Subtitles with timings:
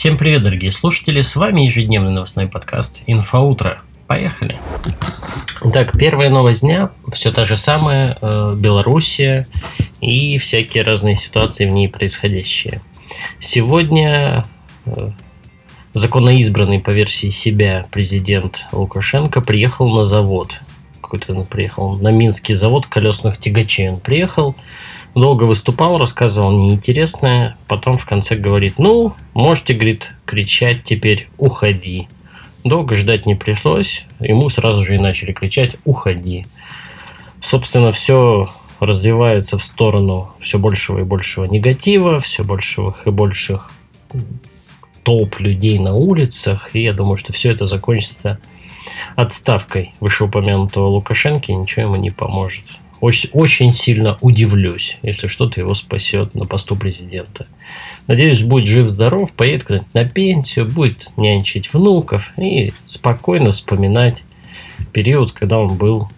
[0.00, 3.82] Всем привет, дорогие слушатели, с вами ежедневный новостной подкаст «Инфоутро».
[4.06, 4.58] Поехали!
[5.74, 9.46] Так, первая новость дня, все та же самая, э, Белоруссия
[10.00, 12.80] и всякие разные ситуации в ней происходящие.
[13.40, 14.46] Сегодня
[14.86, 15.10] э,
[15.92, 20.62] законоизбранный по версии себя президент Лукашенко приехал на завод.
[21.02, 23.90] Какой-то он приехал на Минский завод колесных тягачей.
[23.90, 24.56] Он приехал,
[25.14, 32.08] долго выступал, рассказывал неинтересное, потом в конце говорит, ну, можете, говорит, кричать теперь «уходи».
[32.62, 36.46] Долго ждать не пришлось, ему сразу же и начали кричать «уходи».
[37.40, 38.50] Собственно, все
[38.80, 43.70] развивается в сторону все большего и большего негатива, все больших и больших
[45.02, 48.38] толп людей на улицах, и я думаю, что все это закончится
[49.16, 52.64] отставкой вышеупомянутого Лукашенко, и ничего ему не поможет.
[53.00, 57.46] Очень, очень сильно удивлюсь, если что-то его спасет на посту президента.
[58.06, 64.22] Надеюсь, будет жив-здоров, поедет куда-нибудь на пенсию, будет нянчить внуков и спокойно вспоминать
[64.92, 66.08] период, когда он был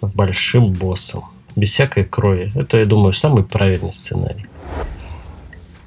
[0.00, 1.24] большим боссом.
[1.56, 2.52] Без всякой крови.
[2.54, 4.46] Это, я думаю, самый правильный сценарий.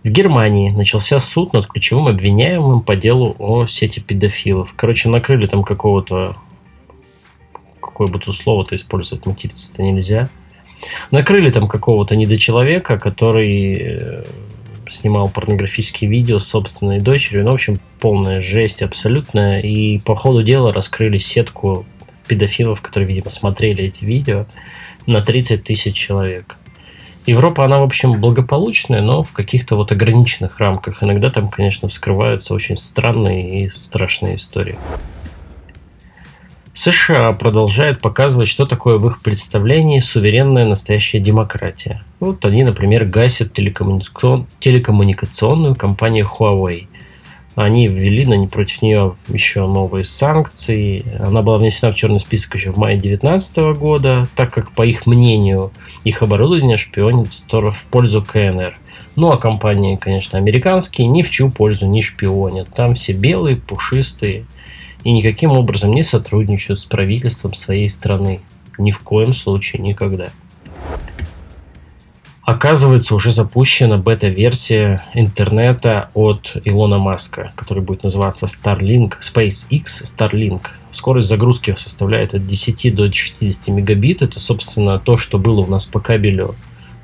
[0.03, 4.73] В Германии начался суд над ключевым обвиняемым по делу о сети педофилов.
[4.75, 6.38] Короче, накрыли там какого-то
[8.00, 10.30] какое бы тут слово-то использовать, материться-то нельзя.
[11.11, 14.23] Накрыли там какого-то недочеловека, который э,
[14.88, 17.44] снимал порнографические видео с собственной дочерью.
[17.44, 19.59] Ну, в общем, полная жесть абсолютная.
[19.59, 21.86] И по ходу дела раскрыли сетку
[22.25, 24.45] педофилов, которые, видимо, смотрели эти видео,
[25.06, 26.56] на 30 тысяч человек.
[27.25, 31.03] Европа, она, в общем, благополучная, но в каких-то вот ограниченных рамках.
[31.03, 34.78] Иногда там, конечно, вскрываются очень странные и страшные истории.
[36.80, 42.05] США продолжают показывать, что такое в их представлении суверенная настоящая демократия.
[42.22, 44.47] Вот они, например, гасят телекоммуникацион...
[44.61, 46.88] телекоммуникационную компанию Huawei.
[47.55, 51.03] Они ввели на, против нее еще новые санкции.
[51.19, 55.06] Она была внесена в черный список еще в мае 2019 года, так как, по их
[55.06, 55.73] мнению,
[56.06, 58.78] их оборудование шпионит в пользу КНР.
[59.17, 62.69] Ну а компании, конечно, американские ни в чью пользу не шпионят.
[62.73, 64.46] Там все белые, пушистые–
[65.03, 68.41] и никаким образом не сотрудничают с правительством своей страны.
[68.77, 70.29] Ни в коем случае, никогда.
[72.49, 80.61] Оказывается, уже запущена бета-версия интернета от Илона Маска, который будет называться Starlink, SpaceX Starlink.
[80.91, 84.23] Скорость загрузки составляет от 10 до 60 мегабит.
[84.23, 86.55] Это, собственно, то, что было у нас по кабелю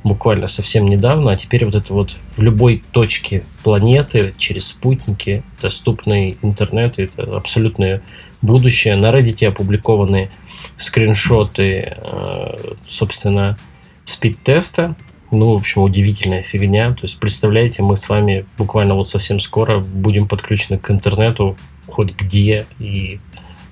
[0.06, 6.38] буквально совсем недавно, а теперь вот это вот в любой точке планеты через спутники доступный
[6.44, 8.04] интернет, это абсолютное
[8.44, 8.96] будущее.
[8.96, 10.30] На Reddit опубликованы
[10.78, 12.58] скриншоты, э,
[12.88, 13.58] собственно,
[14.06, 14.96] спид-теста.
[15.32, 16.94] Ну, в общем, удивительная фигня.
[16.94, 22.16] То есть, представляете, мы с вами буквально вот совсем скоро будем подключены к интернету хоть
[22.16, 23.20] где и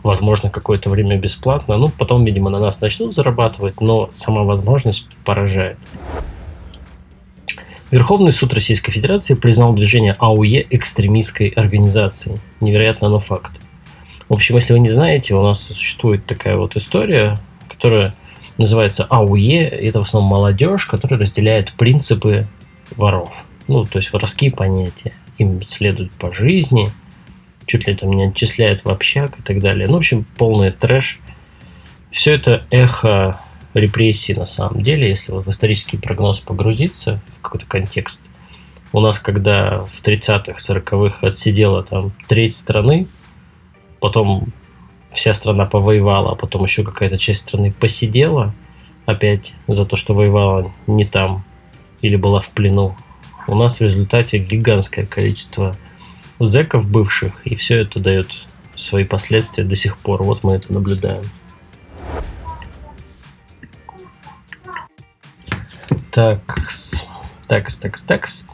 [0.03, 1.77] возможно, какое-то время бесплатно.
[1.77, 5.77] Ну, потом, видимо, на нас начнут зарабатывать, но сама возможность поражает.
[7.89, 12.37] Верховный суд Российской Федерации признал движение АУЕ экстремистской организацией.
[12.59, 13.51] Невероятно, но факт.
[14.27, 17.39] В общем, если вы не знаете, у нас существует такая вот история,
[17.69, 18.13] которая
[18.57, 19.67] называется АУЕ.
[19.67, 22.47] Это в основном молодежь, которая разделяет принципы
[22.95, 23.31] воров.
[23.67, 25.13] Ну, то есть воровские понятия.
[25.37, 26.89] Им следуют по жизни–
[27.65, 29.87] чуть ли там не отчисляет в общак и так далее.
[29.87, 31.19] Ну, в общем, полный трэш.
[32.11, 33.39] Все это эхо
[33.73, 38.23] репрессий на самом деле, если вот в исторический прогноз погрузиться, в какой-то контекст.
[38.91, 43.07] У нас, когда в 30-х, 40-х отсидела там треть страны,
[43.99, 44.53] потом
[45.09, 48.53] вся страна повоевала, а потом еще какая-то часть страны посидела
[49.05, 51.43] опять за то, что воевала не там
[52.01, 52.95] или была в плену.
[53.47, 55.75] У нас в результате гигантское количество
[56.45, 58.45] зеков бывших, и все это дает
[58.75, 60.23] свои последствия до сих пор.
[60.23, 61.23] Вот мы это наблюдаем.
[66.11, 67.05] Такс,
[67.47, 68.45] такс, такс, такс.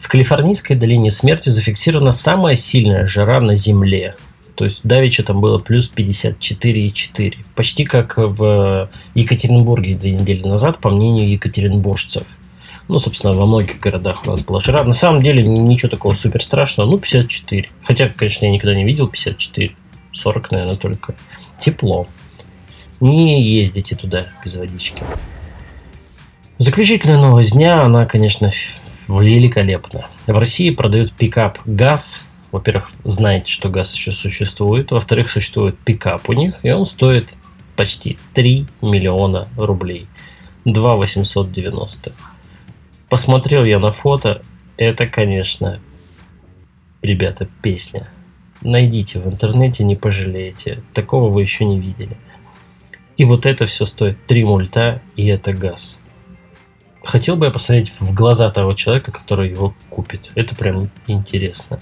[0.00, 4.16] В Калифорнийской долине смерти зафиксирована самая сильная жара на Земле.
[4.54, 7.34] То есть давеча там было плюс 54,4.
[7.54, 12.37] Почти как в Екатеринбурге две недели назад, по мнению екатеринбуржцев.
[12.88, 14.82] Ну, собственно, во многих городах у нас была жара.
[14.82, 16.90] На самом деле ничего такого супер страшного.
[16.90, 17.68] Ну, 54.
[17.84, 19.74] Хотя, конечно, я никогда не видел 54.
[20.12, 21.14] 40, наверное, только.
[21.60, 22.06] Тепло.
[23.00, 25.02] Не ездите туда без водички.
[26.56, 28.50] Заключительная новость дня, она, конечно,
[29.08, 30.06] великолепна.
[30.26, 32.22] В России продают пикап ГАЗ.
[32.50, 34.90] Во-первых, знаете, что ГАЗ еще существует.
[34.90, 37.36] Во-вторых, существует пикап у них, и он стоит
[37.76, 40.06] почти 3 миллиона рублей.
[40.64, 42.12] 2 890.
[43.08, 44.42] Посмотрел я на фото,
[44.76, 45.80] это, конечно,
[47.02, 48.08] ребята, песня.
[48.60, 50.82] Найдите в интернете, не пожалеете.
[50.92, 52.16] Такого вы еще не видели.
[53.16, 55.98] И вот это все стоит 3 мульта, и это газ.
[57.02, 60.30] Хотел бы я посмотреть в глаза того человека, который его купит.
[60.34, 61.80] Это прям интересно.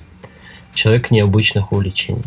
[0.74, 2.22] Человек необычных увлечений.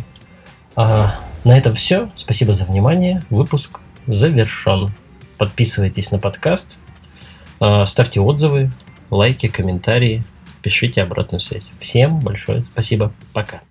[0.76, 2.10] А на этом все.
[2.16, 3.24] Спасибо за внимание.
[3.30, 4.92] Выпуск завершен.
[5.38, 6.78] Подписывайтесь на подкаст,
[7.60, 8.72] а, ставьте отзывы,
[9.10, 10.24] лайки, комментарии,
[10.62, 11.72] пишите обратную связь.
[11.80, 13.14] Всем большое спасибо.
[13.34, 13.62] Пока.